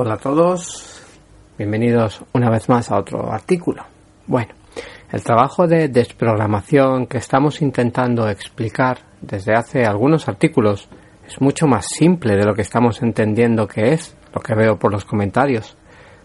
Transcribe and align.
Hola 0.00 0.14
a 0.14 0.18
todos, 0.18 1.02
bienvenidos 1.58 2.22
una 2.32 2.48
vez 2.50 2.68
más 2.68 2.88
a 2.92 2.98
otro 3.00 3.32
artículo. 3.32 3.82
Bueno, 4.28 4.54
el 5.10 5.24
trabajo 5.24 5.66
de 5.66 5.88
desprogramación 5.88 7.08
que 7.08 7.18
estamos 7.18 7.60
intentando 7.62 8.28
explicar 8.28 8.98
desde 9.20 9.54
hace 9.54 9.84
algunos 9.84 10.28
artículos 10.28 10.88
es 11.26 11.40
mucho 11.40 11.66
más 11.66 11.86
simple 11.88 12.36
de 12.36 12.44
lo 12.44 12.54
que 12.54 12.62
estamos 12.62 13.02
entendiendo 13.02 13.66
que 13.66 13.92
es, 13.92 14.16
lo 14.32 14.40
que 14.40 14.54
veo 14.54 14.78
por 14.78 14.92
los 14.92 15.04
comentarios. 15.04 15.76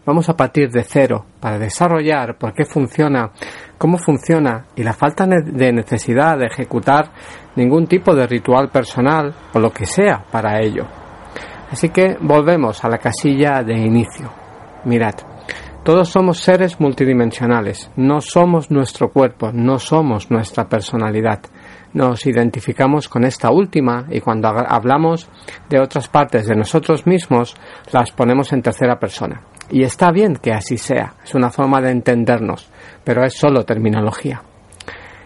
Vamos 0.05 0.29
a 0.29 0.37
partir 0.37 0.69
de 0.69 0.83
cero 0.83 1.25
para 1.39 1.57
desarrollar 1.57 2.37
por 2.37 2.53
qué 2.53 2.65
funciona, 2.65 3.31
cómo 3.79 3.97
funciona 3.97 4.67
y 4.75 4.83
la 4.83 4.93
falta 4.93 5.25
de 5.25 5.73
necesidad 5.73 6.37
de 6.37 6.45
ejecutar 6.45 7.09
ningún 7.55 7.87
tipo 7.87 8.13
de 8.13 8.27
ritual 8.27 8.69
personal 8.69 9.33
o 9.51 9.57
lo 9.57 9.71
que 9.71 9.87
sea 9.87 10.23
para 10.31 10.61
ello. 10.61 11.02
Así 11.73 11.89
que 11.89 12.17
volvemos 12.21 12.85
a 12.85 12.87
la 12.87 12.99
casilla 12.99 13.63
de 13.63 13.73
inicio. 13.73 14.31
Mirad, 14.85 15.15
todos 15.83 16.07
somos 16.07 16.37
seres 16.37 16.79
multidimensionales, 16.79 17.89
no 17.95 18.21
somos 18.21 18.69
nuestro 18.69 19.09
cuerpo, 19.09 19.49
no 19.51 19.79
somos 19.79 20.29
nuestra 20.29 20.69
personalidad. 20.69 21.39
Nos 21.93 22.27
identificamos 22.27 23.09
con 23.09 23.23
esta 23.23 23.49
última 23.49 24.05
y 24.11 24.19
cuando 24.19 24.49
hablamos 24.49 25.27
de 25.67 25.79
otras 25.79 26.07
partes 26.09 26.45
de 26.45 26.55
nosotros 26.55 27.07
mismos 27.07 27.55
las 27.91 28.11
ponemos 28.11 28.53
en 28.53 28.61
tercera 28.61 28.99
persona. 28.99 29.41
Y 29.71 29.81
está 29.81 30.11
bien 30.11 30.35
que 30.35 30.53
así 30.53 30.77
sea, 30.77 31.15
es 31.23 31.33
una 31.33 31.49
forma 31.49 31.81
de 31.81 31.89
entendernos, 31.89 32.69
pero 33.03 33.25
es 33.25 33.33
solo 33.33 33.65
terminología. 33.65 34.43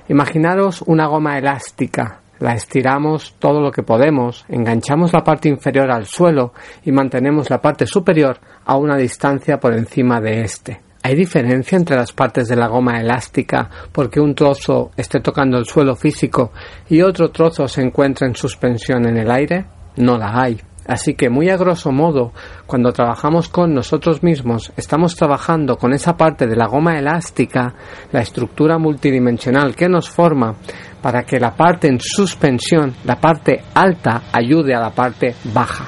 Imaginaros 0.08 0.82
una 0.84 1.08
goma 1.08 1.38
elástica 1.38 2.22
la 2.40 2.54
estiramos 2.54 3.36
todo 3.40 3.62
lo 3.62 3.72
que 3.72 3.84
podemos, 3.84 4.46
enganchamos 4.50 5.14
la 5.14 5.24
parte 5.24 5.50
inferior 5.50 5.92
al 5.92 6.06
suelo 6.06 6.54
y 6.84 6.92
mantenemos 6.92 7.50
la 7.50 7.62
parte 7.62 7.86
superior 7.86 8.40
a 8.66 8.76
una 8.78 8.98
distancia 8.98 9.60
por 9.60 9.74
encima 9.74 10.20
de 10.22 10.42
éste. 10.42 10.82
¿Hay 11.04 11.16
diferencia 11.16 11.78
entre 11.78 11.96
las 11.96 12.12
partes 12.12 12.50
de 12.50 12.56
la 12.56 12.68
goma 12.68 13.00
elástica 13.00 13.70
porque 13.92 14.20
un 14.20 14.36
trozo 14.36 14.92
esté 14.98 15.22
tocando 15.22 15.58
el 15.58 15.66
suelo 15.66 15.96
físico 15.96 16.52
y 16.90 17.02
otro 17.02 17.30
trozo 17.30 17.68
se 17.68 17.82
encuentra 17.82 18.28
en 18.28 18.36
suspensión 18.36 19.08
en 19.08 19.18
el 19.18 19.32
aire? 19.32 19.66
No 19.96 20.18
la 20.18 20.42
hay. 20.42 20.60
Así 20.88 21.16
que 21.16 21.30
muy 21.30 21.50
a 21.50 21.58
grosso 21.58 21.92
modo, 21.92 22.32
cuando 22.66 22.94
trabajamos 22.94 23.50
con 23.50 23.74
nosotros 23.74 24.24
mismos, 24.24 24.72
estamos 24.78 25.16
trabajando 25.16 25.76
con 25.76 25.94
esa 25.94 26.16
parte 26.16 26.48
de 26.48 26.56
la 26.56 26.68
goma 26.68 26.98
elástica, 26.98 27.74
la 28.12 28.22
estructura 28.22 28.78
multidimensional 28.78 29.76
que 29.76 29.90
nos 29.90 30.10
forma, 30.10 30.56
para 31.02 31.24
que 31.24 31.40
la 31.40 31.54
parte 31.56 31.90
en 31.90 32.00
suspensión, 32.00 32.96
la 33.04 33.18
parte 33.18 33.62
alta, 33.74 34.24
ayude 34.32 34.74
a 34.74 34.80
la 34.80 34.92
parte 34.92 35.36
baja. 35.54 35.86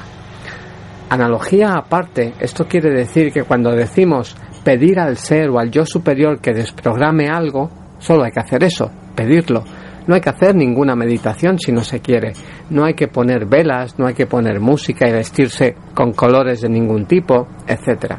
Analogía 1.09 1.73
aparte, 1.73 2.33
esto 2.39 2.65
quiere 2.65 2.91
decir 2.91 3.31
que 3.31 3.43
cuando 3.43 3.71
decimos 3.71 4.35
pedir 4.65 4.99
al 4.99 5.17
ser 5.17 5.49
o 5.49 5.59
al 5.59 5.71
yo 5.71 5.85
superior 5.85 6.41
que 6.41 6.53
desprograme 6.53 7.29
algo, 7.29 7.69
solo 7.99 8.25
hay 8.25 8.31
que 8.31 8.41
hacer 8.41 8.63
eso, 8.65 8.91
pedirlo 9.15 9.63
no 10.09 10.15
hay 10.15 10.21
que 10.21 10.29
hacer 10.31 10.55
ninguna 10.55 10.95
meditación 10.95 11.59
si 11.59 11.71
no 11.71 11.83
se 11.83 11.99
quiere. 11.99 12.33
No 12.69 12.85
hay 12.85 12.93
que 12.93 13.07
poner 13.07 13.45
velas, 13.45 13.97
no 13.97 14.05
hay 14.05 14.13
que 14.13 14.27
poner 14.27 14.59
música 14.59 15.07
y 15.07 15.11
vestirse 15.11 15.75
con 15.93 16.13
colores 16.13 16.61
de 16.61 16.69
ningún 16.69 17.05
tipo, 17.05 17.47
etc. 17.67 18.15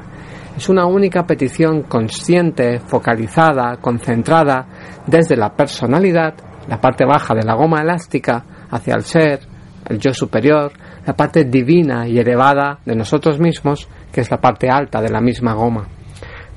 Es 0.56 0.69
una 0.69 0.87
única 0.87 1.25
petición 1.25 1.83
consciente, 1.84 2.81
focalizada, 2.81 3.77
concentrada 3.81 4.67
desde 5.06 5.37
la 5.37 5.51
personalidad, 5.55 6.34
la 6.69 6.81
parte 6.81 7.05
baja 7.05 7.34
de 7.34 7.45
la 7.45 7.55
goma 7.55 7.81
elástica, 7.81 8.45
hacia 8.71 8.95
el 8.95 9.03
ser, 9.03 9.41
el 9.89 9.98
yo 9.98 10.12
superior, 10.12 10.73
la 11.06 11.15
parte 11.15 11.45
divina 11.45 12.06
y 12.06 12.19
elevada 12.19 12.78
de 12.84 12.95
nosotros 12.95 13.39
mismos, 13.39 13.89
que 14.12 14.21
es 14.21 14.31
la 14.31 14.41
parte 14.41 14.69
alta 14.69 15.01
de 15.01 15.11
la 15.11 15.21
misma 15.21 15.55
goma. 15.55 15.87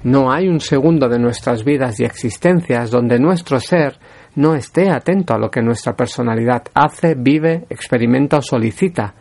No 0.04 0.32
hay 0.32 0.50
un 0.50 0.60
segundo 0.60 1.08
de 1.08 1.18
nuestras 1.18 1.64
vidas 1.64 2.00
y 2.00 2.04
existencias 2.04 2.92
donde 2.92 3.20
nuestro 3.20 3.60
ser 3.60 3.98
no 4.36 4.56
esté 4.56 4.89
atento 4.89 5.34
a 5.34 5.38
lo 5.38 5.50
que 5.50 5.62
nuestra 5.62 5.96
personalidad 5.96 6.63
hace, 6.74 7.16
vive, 7.16 7.66
experimenta 7.69 8.38
o 8.38 8.41
solicita. 8.41 9.13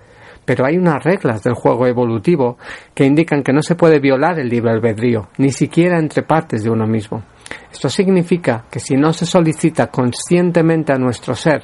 Pero 0.45 0.67
hay 0.67 0.77
unas 0.77 1.03
reglas 1.05 1.43
del 1.43 1.55
juego 1.55 1.87
evolutivo 1.87 2.59
que 2.95 3.05
indican 3.05 3.43
que 3.43 3.53
no 3.53 3.63
se 3.63 3.77
puede 3.77 4.01
violar 4.01 4.41
el 4.41 4.49
libre 4.49 4.73
albedrío, 4.73 5.29
ni 5.39 5.51
siquiera 5.51 5.99
entre 5.99 6.23
partes 6.23 6.65
de 6.65 6.71
uno 6.71 6.87
mismo. 6.87 7.23
Esto 7.71 7.89
significa 7.89 8.65
que 8.71 8.81
si 8.81 8.97
no 8.97 9.13
se 9.13 9.27
solicita 9.27 9.89
conscientemente 9.89 10.93
a 10.93 10.99
nuestro 10.99 11.35
ser 11.35 11.63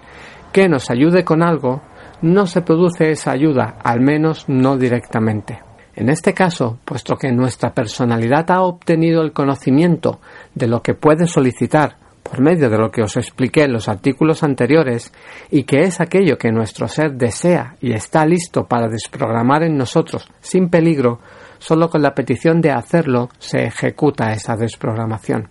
que 0.52 0.68
nos 0.68 0.90
ayude 0.90 1.24
con 1.24 1.42
algo, 1.42 1.82
no 2.22 2.46
se 2.46 2.62
produce 2.62 3.10
esa 3.10 3.32
ayuda, 3.32 3.78
al 3.82 4.00
menos 4.00 4.48
no 4.48 4.76
directamente. 4.76 5.60
En 5.94 6.08
este 6.08 6.32
caso, 6.32 6.78
puesto 6.84 7.16
que 7.16 7.32
nuestra 7.32 7.74
personalidad 7.74 8.50
ha 8.50 8.62
obtenido 8.62 9.22
el 9.22 9.32
conocimiento 9.32 10.20
de 10.54 10.68
lo 10.68 10.80
que 10.80 10.94
puede 10.94 11.26
solicitar 11.26 11.96
por 12.28 12.40
medio 12.40 12.68
de 12.68 12.78
lo 12.78 12.90
que 12.90 13.02
os 13.02 13.16
expliqué 13.16 13.62
en 13.62 13.72
los 13.72 13.88
artículos 13.88 14.42
anteriores, 14.42 15.12
y 15.50 15.64
que 15.64 15.80
es 15.82 16.00
aquello 16.00 16.36
que 16.36 16.52
nuestro 16.52 16.86
ser 16.88 17.12
desea 17.12 17.76
y 17.80 17.92
está 17.92 18.26
listo 18.26 18.64
para 18.66 18.88
desprogramar 18.88 19.62
en 19.62 19.76
nosotros 19.76 20.28
sin 20.40 20.68
peligro, 20.68 21.20
solo 21.58 21.88
con 21.88 22.02
la 22.02 22.14
petición 22.14 22.60
de 22.60 22.70
hacerlo 22.70 23.30
se 23.38 23.64
ejecuta 23.64 24.32
esa 24.32 24.56
desprogramación. 24.56 25.48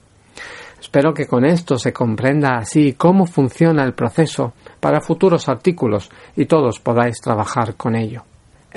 Espero 0.80 1.14
que 1.14 1.26
con 1.26 1.44
esto 1.44 1.78
se 1.78 1.92
comprenda 1.92 2.58
así 2.58 2.94
cómo 2.94 3.26
funciona 3.26 3.84
el 3.84 3.94
proceso 3.94 4.54
para 4.80 5.02
futuros 5.02 5.50
artículos 5.50 6.12
y 6.36 6.46
todos 6.46 6.80
podáis 6.80 7.20
trabajar 7.20 7.76
con 7.76 7.96
ello. 7.96 8.24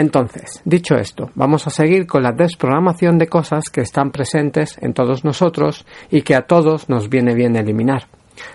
Entonces, 0.01 0.63
dicho 0.65 0.95
esto, 0.95 1.31
vamos 1.35 1.67
a 1.67 1.71
seguir 1.71 2.07
con 2.07 2.23
la 2.23 2.33
desprogramación 2.33 3.19
de 3.19 3.27
cosas 3.27 3.65
que 3.69 3.83
están 3.83 4.11
presentes 4.11 4.79
en 4.81 4.95
todos 4.95 5.27
nosotros 5.27 5.85
y 6.11 6.23
que 6.23 6.35
a 6.35 6.47
todos 6.47 6.89
nos 6.89 7.11
viene 7.11 7.35
bien 7.35 7.55
eliminar. 7.55 8.05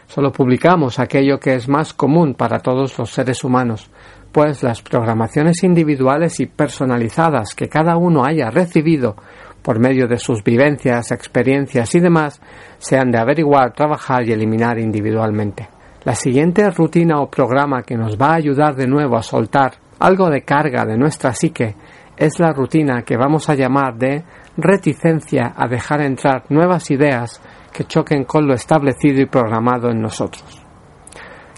Solo 0.07 0.31
publicamos 0.31 0.97
aquello 0.97 1.39
que 1.39 1.53
es 1.53 1.67
más 1.67 1.93
común 1.93 2.33
para 2.33 2.61
todos 2.61 2.97
los 2.97 3.11
seres 3.11 3.43
humanos, 3.43 3.91
pues 4.31 4.63
las 4.63 4.81
programaciones 4.81 5.63
individuales 5.63 6.39
y 6.39 6.47
personalizadas 6.47 7.53
que 7.53 7.69
cada 7.69 7.95
uno 7.95 8.25
haya 8.25 8.49
recibido 8.49 9.15
por 9.61 9.77
medio 9.77 10.07
de 10.07 10.17
sus 10.17 10.43
vivencias, 10.43 11.11
experiencias 11.11 11.93
y 11.93 11.99
demás, 11.99 12.41
se 12.79 12.97
han 12.97 13.11
de 13.11 13.19
averiguar, 13.19 13.71
trabajar 13.71 14.27
y 14.27 14.31
eliminar 14.31 14.79
individualmente. 14.79 15.69
La 16.05 16.15
siguiente 16.15 16.67
rutina 16.71 17.19
o 17.19 17.29
programa 17.29 17.83
que 17.83 17.97
nos 17.97 18.19
va 18.19 18.29
a 18.29 18.37
ayudar 18.37 18.75
de 18.75 18.87
nuevo 18.87 19.15
a 19.15 19.21
soltar 19.21 19.84
algo 19.99 20.29
de 20.29 20.43
carga 20.43 20.85
de 20.85 20.97
nuestra 20.97 21.33
psique 21.33 21.75
es 22.17 22.39
la 22.39 22.53
rutina 22.53 23.03
que 23.03 23.17
vamos 23.17 23.49
a 23.49 23.55
llamar 23.55 23.95
de 23.97 24.23
reticencia 24.57 25.53
a 25.55 25.67
dejar 25.67 26.01
entrar 26.01 26.45
nuevas 26.49 26.89
ideas 26.91 27.41
que 27.73 27.83
choquen 27.83 28.23
con 28.23 28.47
lo 28.47 28.53
establecido 28.53 29.21
y 29.21 29.25
programado 29.25 29.89
en 29.89 30.01
nosotros. 30.01 30.65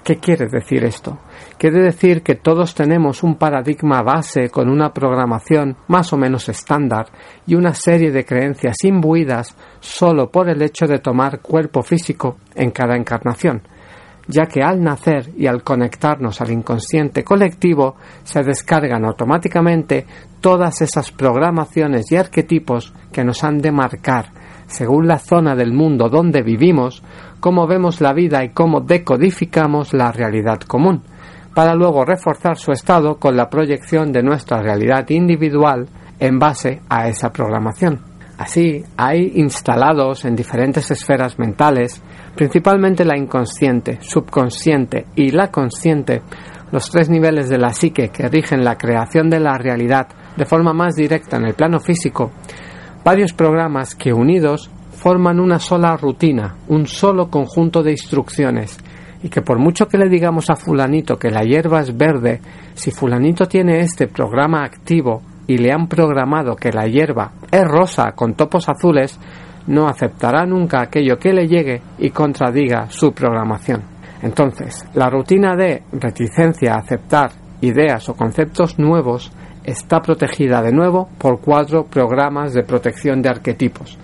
¿Qué 0.04 0.16
quiere 0.20 0.48
decir 0.48 0.86
esto? 0.86 1.20
Quiere 1.58 1.84
decir 1.84 2.24
que 2.24 2.36
todos 2.36 2.74
tenemos 2.74 3.24
un 3.24 3.36
paradigma 3.36 4.02
base 4.02 4.50
con 4.50 4.70
una 4.70 4.94
programación 4.94 5.76
más 5.88 6.14
o 6.14 6.18
menos 6.18 6.48
estándar 6.48 7.08
y 7.46 7.56
una 7.56 7.74
serie 7.74 8.10
de 8.12 8.24
creencias 8.24 8.78
imbuidas 8.84 9.58
solo 9.82 10.32
por 10.32 10.50
el 10.50 10.62
hecho 10.62 10.88
de 10.88 11.00
tomar 11.00 11.42
cuerpo 11.42 11.84
físico 11.84 12.38
en 12.56 12.72
cada 12.72 12.96
encarnación, 12.96 13.64
ya 14.28 14.46
que 14.46 14.62
al 14.62 14.82
nacer 14.84 15.32
y 15.38 15.48
al 15.48 15.64
conectarnos 15.64 16.42
al 16.42 16.52
inconsciente 16.52 17.24
colectivo 17.24 17.96
se 18.24 18.44
descargan 18.44 19.06
automáticamente 19.06 20.06
todas 20.42 20.82
esas 20.82 21.12
programaciones 21.12 22.12
y 22.12 22.18
arquetipos 22.18 22.94
que 23.12 23.24
nos 23.24 23.44
han 23.44 23.60
de 23.60 23.72
marcar, 23.72 24.32
según 24.68 25.08
la 25.08 25.18
zona 25.18 25.56
del 25.56 25.74
mundo 25.74 26.10
donde 26.10 26.42
vivimos, 26.42 27.04
cómo 27.40 27.68
vemos 27.68 28.02
la 28.02 28.14
vida 28.14 28.44
y 28.44 28.50
cómo 28.50 28.82
decodificamos 28.82 29.94
la 29.94 30.12
realidad 30.12 30.60
común, 30.62 31.04
para 31.54 31.74
luego 31.74 32.06
reforzar 32.06 32.58
su 32.58 32.72
estado 32.72 33.18
con 33.18 33.36
la 33.36 33.50
proyección 33.50 34.12
de 34.12 34.24
nuestra 34.24 34.62
realidad 34.62 35.10
individual 35.10 35.88
en 36.20 36.40
base 36.40 36.82
a 36.90 37.08
esa 37.08 37.32
programación. 37.32 38.07
Así, 38.38 38.84
hay 38.98 39.32
instalados 39.36 40.24
en 40.24 40.36
diferentes 40.36 40.92
esferas 40.92 41.40
mentales, 41.40 42.04
principalmente 42.36 43.04
la 43.04 43.18
inconsciente, 43.18 43.98
subconsciente 44.02 45.08
y 45.16 45.32
la 45.32 45.50
consciente, 45.50 46.22
los 46.72 46.92
tres 46.92 47.10
niveles 47.10 47.50
de 47.50 47.58
la 47.58 47.74
psique 47.74 48.10
que 48.10 48.28
rigen 48.28 48.64
la 48.64 48.78
creación 48.78 49.30
de 49.30 49.40
la 49.40 49.58
realidad 49.58 50.08
de 50.36 50.46
forma 50.46 50.72
más 50.72 50.96
directa 50.96 51.38
en 51.38 51.46
el 51.46 51.56
plano 51.56 51.80
físico, 51.80 52.32
varios 53.04 53.34
programas 53.34 53.96
que 53.96 54.14
unidos 54.14 54.70
forman 54.92 55.40
una 55.40 55.58
sola 55.58 55.98
rutina, 55.98 56.58
un 56.68 56.86
solo 56.86 57.30
conjunto 57.32 57.82
de 57.82 57.92
instrucciones, 57.92 58.78
y 59.24 59.30
que 59.30 59.42
por 59.42 59.58
mucho 59.58 59.88
que 59.88 59.98
le 59.98 60.10
digamos 60.10 60.52
a 60.52 60.56
fulanito 60.56 61.18
que 61.18 61.32
la 61.32 61.44
hierba 61.44 61.82
es 61.82 61.98
verde, 61.98 62.42
si 62.76 62.92
fulanito 62.92 63.48
tiene 63.48 63.80
este 63.80 64.08
programa 64.08 64.64
activo 64.64 65.24
y 65.48 65.58
le 65.58 65.72
han 65.72 65.88
programado 65.88 66.56
que 66.56 66.72
la 66.72 66.86
hierba 66.86 67.32
es 67.52 67.64
rosa 67.64 68.12
con 68.14 68.36
topos 68.36 68.68
azules, 68.70 69.20
no 69.68 69.88
aceptará 69.88 70.46
nunca 70.46 70.82
aquello 70.82 71.18
que 71.18 71.34
le 71.34 71.48
llegue 71.48 71.82
y 72.00 72.10
contradiga 72.10 72.90
su 72.90 73.12
programación. 73.12 73.84
Entonces, 74.22 74.86
la 74.94 75.10
rutina 75.10 75.56
de 75.56 75.84
reticencia 75.92 76.74
a 76.74 76.80
aceptar 76.80 77.32
ideas 77.62 78.08
o 78.10 78.16
conceptos 78.16 78.80
nuevos 78.80 79.32
está 79.64 80.00
protegida 80.00 80.62
de 80.62 80.72
nuevo 80.72 81.10
por 81.18 81.42
cuatro 81.42 81.86
programas 81.86 82.54
de 82.54 82.64
protección 82.64 83.22
de 83.22 83.30
arquetipos. 83.30 83.98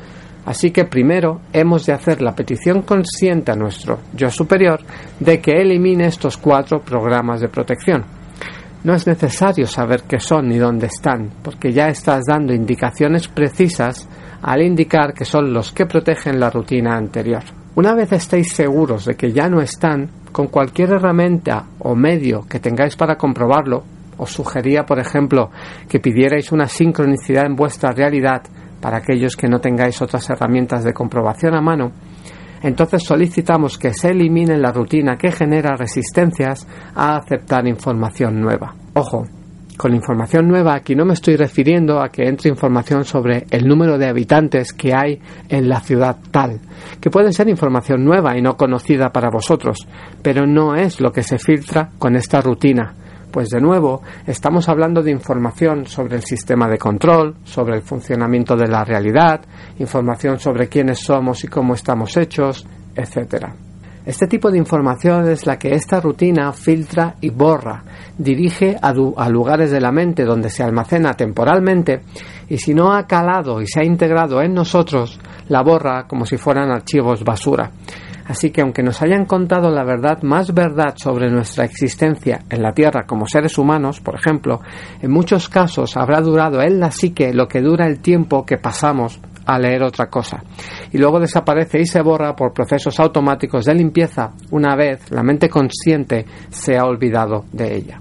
Así 0.46 0.72
que 0.72 0.84
primero 0.84 1.40
hemos 1.54 1.86
de 1.86 1.94
hacer 1.94 2.22
la 2.22 2.36
petición 2.36 2.82
consciente 2.82 3.52
a 3.52 3.56
nuestro 3.56 4.00
yo 4.14 4.30
superior 4.30 4.82
de 5.20 5.40
que 5.40 5.54
elimine 5.54 6.06
estos 6.06 6.38
cuatro 6.38 6.82
programas 6.82 7.40
de 7.40 7.48
protección. 7.48 8.04
No 8.84 8.94
es 8.94 9.08
necesario 9.08 9.66
saber 9.66 10.04
qué 10.04 10.20
son 10.20 10.50
ni 10.50 10.58
dónde 10.58 10.88
están, 10.88 11.30
porque 11.42 11.72
ya 11.72 11.88
estás 11.88 12.24
dando 12.28 12.54
indicaciones 12.54 13.30
precisas 13.30 14.10
al 14.42 14.62
indicar 14.62 15.14
que 15.14 15.24
son 15.24 15.54
los 15.54 15.72
que 15.72 15.86
protegen 15.86 16.38
la 16.38 16.50
rutina 16.50 16.98
anterior. 16.98 17.44
Una 17.76 17.96
vez 17.96 18.12
estéis 18.12 18.54
seguros 18.54 19.06
de 19.06 19.16
que 19.16 19.32
ya 19.32 19.48
no 19.48 19.62
están, 19.62 20.10
con 20.34 20.48
cualquier 20.48 20.92
herramienta 20.92 21.66
o 21.80 21.96
medio 21.96 22.46
que 22.50 22.60
tengáis 22.60 22.98
para 22.98 23.16
comprobarlo, 23.16 23.84
os 24.18 24.32
sugería, 24.32 24.84
por 24.84 25.00
ejemplo, 25.00 25.50
que 25.88 26.02
pidierais 26.02 26.52
una 26.52 26.68
sincronicidad 26.68 27.46
en 27.46 27.56
vuestra 27.56 27.94
realidad 27.94 28.44
para 28.82 28.98
aquellos 28.98 29.38
que 29.38 29.48
no 29.48 29.60
tengáis 29.60 30.02
otras 30.02 30.30
herramientas 30.30 30.84
de 30.84 30.94
comprobación 30.94 31.56
a 31.56 31.62
mano, 31.62 31.94
entonces 32.64 33.04
solicitamos 33.04 33.78
que 33.78 33.94
se 33.94 34.10
elimine 34.10 34.58
la 34.58 34.72
rutina 34.72 35.18
que 35.18 35.32
genera 35.32 35.76
resistencias 35.76 36.68
a 36.96 37.18
aceptar 37.18 37.68
información 37.68 38.40
nueva. 38.40 38.74
Ojo, 38.94 39.26
con 39.78 39.94
información 39.94 40.48
nueva 40.48 40.76
aquí 40.76 40.96
no 40.96 41.04
me 41.04 41.14
estoy 41.14 41.36
refiriendo 41.36 42.02
a 42.02 42.10
que 42.10 42.24
entre 42.28 42.50
información 42.50 43.04
sobre 43.04 43.46
el 43.50 43.68
número 43.68 43.98
de 43.98 44.08
habitantes 44.08 44.72
que 44.72 44.94
hay 44.94 45.20
en 45.50 45.68
la 45.68 45.82
ciudad 45.82 46.18
tal, 46.32 46.62
que 47.02 47.10
puede 47.10 47.34
ser 47.34 47.50
información 47.50 48.06
nueva 48.06 48.38
y 48.38 48.42
no 48.42 48.56
conocida 48.56 49.10
para 49.10 49.30
vosotros, 49.30 49.78
pero 50.22 50.48
no 50.48 50.76
es 50.76 51.02
lo 51.02 51.12
que 51.12 51.24
se 51.24 51.40
filtra 51.40 51.90
con 52.00 52.16
esta 52.16 52.40
rutina, 52.40 52.96
pues 53.34 53.50
de 53.50 53.60
nuevo 53.60 54.04
estamos 54.28 54.70
hablando 54.70 55.02
de 55.02 55.10
información 55.10 55.88
sobre 55.88 56.18
el 56.18 56.22
sistema 56.22 56.70
de 56.70 56.78
control, 56.78 57.36
sobre 57.44 57.76
el 57.76 57.82
funcionamiento 57.82 58.56
de 58.56 58.68
la 58.68 58.86
realidad, 58.86 59.42
información 59.80 60.40
sobre 60.40 60.70
quiénes 60.70 61.00
somos 61.00 61.44
y 61.44 61.48
cómo 61.48 61.74
estamos 61.74 62.16
hechos, 62.16 62.64
etc. 62.96 63.48
Este 64.06 64.28
tipo 64.28 64.52
de 64.52 64.60
información 64.60 65.28
es 65.28 65.48
la 65.48 65.58
que 65.58 65.74
esta 65.74 66.00
rutina 66.00 66.52
filtra 66.54 67.16
y 67.22 67.32
borra, 67.32 67.84
dirige 68.20 68.78
a, 68.80 68.90
a, 68.90 69.30
lugares 69.30 69.72
de 69.72 69.82
la 69.82 69.92
mente 69.92 70.26
donde 70.26 70.52
se 70.52 70.62
almacena 70.62 71.16
temporalmente 71.16 72.02
y 72.48 72.60
si 72.60 72.76
no 72.76 72.94
ha 72.94 73.08
calado 73.08 73.62
y 73.62 73.66
se 73.66 73.80
ha 73.80 73.84
integrado 73.84 74.44
en 74.44 74.54
nosotros, 74.54 75.20
la 75.48 75.64
borra 75.64 76.06
como 76.08 76.28
si 76.28 76.38
fueran 76.38 76.70
archivos 76.70 77.24
basura. 77.24 77.72
Así 78.28 78.52
que 78.52 78.62
aunque 78.62 78.84
nos 78.84 79.02
hayan 79.02 79.26
contado 79.26 79.70
la 79.70 79.84
verdad 79.84 80.22
más 80.24 80.54
verdad 80.54 80.94
sobre 80.96 81.30
nuestra 81.30 81.66
existencia 81.66 82.42
en 82.50 82.62
la 82.62 82.74
Tierra 82.74 83.06
como 83.06 83.28
seres 83.28 83.58
humanos, 83.58 84.00
por 84.00 84.16
ejemplo, 84.16 84.62
en 85.02 85.12
muchos 85.12 85.50
casos 85.50 85.98
habrá 85.98 86.22
durado 86.22 86.62
en 86.62 86.80
la 86.80 86.92
psique 86.92 87.34
lo 87.34 87.48
que 87.48 87.62
dura 87.62 87.86
el 87.86 88.00
tiempo 88.00 88.46
que 88.46 88.58
pasamos 88.58 89.20
a 89.46 89.60
leer 89.60 89.84
otra 89.84 90.08
cosa. 90.08 90.42
Y 90.92 90.98
luego 90.98 91.20
desaparece 91.20 91.82
y 91.82 91.86
se 91.86 92.02
borra 92.02 92.36
por 92.36 92.54
procesos 92.54 93.00
automáticos 93.00 93.66
de 93.66 93.76
limpieza 93.76 94.32
una 94.52 94.76
vez 94.76 95.12
la 95.12 95.24
mente 95.24 95.50
consciente 95.50 96.26
se 96.50 96.78
ha 96.78 96.86
olvidado 96.86 97.46
de 97.52 97.76
ella. 97.76 98.00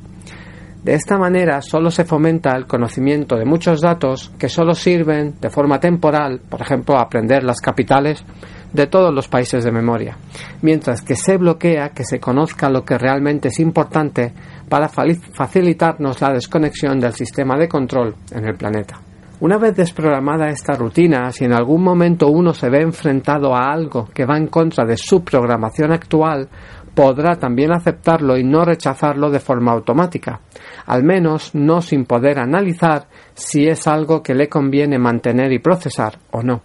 De 0.83 0.95
esta 0.95 1.17
manera 1.17 1.63
solo 1.63 1.93
se 1.93 2.05
fomenta 2.05 2.57
el 2.57 2.67
conocimiento 2.67 3.37
de 3.37 3.45
muchos 3.45 3.81
datos 3.81 4.33
que 4.37 4.49
solo 4.49 4.75
sirven 4.75 5.35
de 5.41 5.49
forma 5.49 5.79
temporal, 5.79 6.41
por 6.49 6.61
ejemplo, 6.61 6.99
aprender 6.99 7.45
las 7.45 7.61
capitales 7.61 8.25
de 8.73 8.89
todos 8.89 9.15
los 9.15 9.29
países 9.29 9.63
de 9.63 9.71
memoria, 9.71 10.17
mientras 10.63 11.03
que 11.03 11.15
se 11.15 11.37
bloquea 11.37 11.91
que 11.91 12.05
se 12.05 12.19
conozca 12.19 12.69
lo 12.69 12.85
que 12.85 12.99
realmente 12.99 13.49
es 13.49 13.61
importante 13.61 14.33
para 14.69 14.89
facilitarnos 14.89 16.21
la 16.21 16.33
desconexión 16.33 16.99
del 16.99 17.13
sistema 17.13 17.57
de 17.57 17.69
control 17.69 18.17
en 18.33 18.45
el 18.45 18.57
planeta. 18.57 18.99
Una 19.43 19.59
vez 19.59 19.77
desprogramada 19.77 20.49
esta 20.49 20.75
rutina, 20.75 21.31
si 21.33 21.45
en 21.45 21.53
algún 21.53 21.83
momento 21.83 22.29
uno 22.29 22.55
se 22.55 22.71
ve 22.71 22.81
enfrentado 22.81 23.55
a 23.55 23.73
algo 23.73 24.09
que 24.15 24.25
va 24.25 24.37
en 24.37 24.47
contra 24.47 24.85
de 24.85 24.97
su 24.97 25.25
programación 25.25 25.93
actual, 25.93 26.49
podrá 26.95 27.37
también 27.37 27.73
aceptarlo 27.73 28.37
y 28.37 28.45
no 28.45 28.65
rechazarlo 28.65 29.31
de 29.31 29.41
forma 29.41 29.73
automática, 29.73 30.41
al 30.87 31.03
menos 31.03 31.55
no 31.55 31.81
sin 31.81 32.05
poder 32.05 32.39
analizar 32.39 33.09
si 33.35 33.67
es 33.67 33.87
algo 33.87 34.23
que 34.23 34.35
le 34.35 34.49
conviene 34.49 34.99
mantener 34.99 35.53
y 35.53 35.59
procesar 35.59 36.19
o 36.31 36.43
no, 36.43 36.63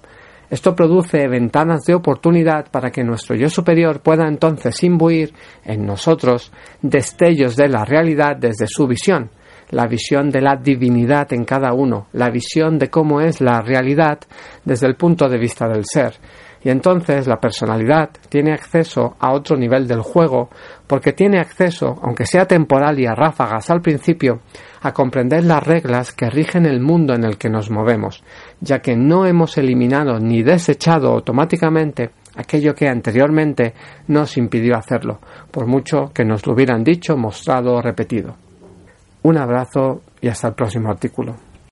esto 0.49 0.73
produce 0.73 1.27
ventanas 1.27 1.83
de 1.83 1.93
oportunidad 1.93 2.71
para 2.71 2.89
que 2.89 3.03
nuestro 3.03 3.35
yo 3.35 3.49
superior 3.49 3.99
pueda 3.99 4.27
entonces 4.27 4.81
imbuir 4.83 5.33
en 5.65 5.85
nosotros 5.85 6.53
destellos 6.81 7.57
de 7.57 7.67
la 7.67 7.83
realidad 7.83 8.37
desde 8.37 8.65
su 8.65 8.87
visión, 8.87 9.29
la 9.71 9.87
visión 9.87 10.29
de 10.29 10.39
la 10.39 10.55
divinidad 10.55 11.33
en 11.33 11.43
cada 11.43 11.73
uno, 11.73 12.07
la 12.13 12.29
visión 12.29 12.79
de 12.79 12.89
cómo 12.89 13.19
es 13.19 13.41
la 13.41 13.59
realidad 13.59 14.19
desde 14.63 14.87
el 14.87 14.95
punto 14.95 15.27
de 15.27 15.37
vista 15.37 15.67
del 15.67 15.83
ser. 15.83 16.13
Y 16.67 16.69
entonces 16.69 17.27
la 17.27 17.39
personalidad 17.39 18.09
tiene 18.27 18.51
acceso 18.51 19.15
a 19.21 19.31
otro 19.31 19.55
nivel 19.55 19.87
del 19.87 20.01
juego 20.01 20.49
porque 20.85 21.13
tiene 21.13 21.39
acceso, 21.39 21.95
aunque 22.03 22.25
sea 22.25 22.45
temporal 22.45 22.99
y 22.99 23.05
a 23.05 23.15
ráfagas 23.15 23.69
al 23.69 23.79
principio, 23.79 24.41
a 24.81 24.91
comprender 24.91 25.45
las 25.45 25.65
reglas 25.65 26.11
que 26.11 26.29
rigen 26.29 26.65
el 26.65 26.81
mundo 26.81 27.13
en 27.13 27.23
el 27.23 27.37
que 27.37 27.49
nos 27.49 27.71
movemos, 27.71 28.21
ya 28.59 28.79
que 28.79 28.97
no 28.97 29.25
hemos 29.25 29.57
eliminado 29.57 30.19
ni 30.19 30.43
desechado 30.43 31.13
automáticamente 31.13 32.09
aquello 32.35 32.75
que 32.75 32.89
anteriormente 32.89 33.73
nos 34.09 34.35
impidió 34.35 34.75
hacerlo, 34.75 35.21
por 35.49 35.67
mucho 35.67 36.11
que 36.13 36.25
nos 36.25 36.45
lo 36.45 36.51
hubieran 36.51 36.83
dicho, 36.83 37.15
mostrado 37.15 37.75
o 37.75 37.81
repetido. 37.81 38.35
Un 39.23 39.37
abrazo 39.37 40.01
y 40.19 40.27
hasta 40.27 40.49
el 40.49 40.53
próximo 40.53 40.89
artículo. 40.89 41.46